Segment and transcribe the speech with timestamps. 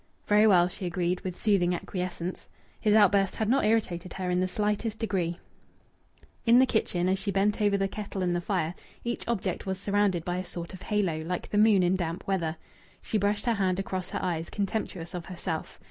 [0.25, 2.49] "Very well," she agreed, with soothing acquiescence.
[2.79, 5.37] His outburst had not irritated her in the slightest degree.
[6.43, 9.77] In the kitchen, as she bent over the kettle and the fire, each object was
[9.79, 12.57] surrounded by a sort of halo, like the moon in damp weather.
[13.03, 15.79] She brushed her hand across her eyes, contemptuous of herself.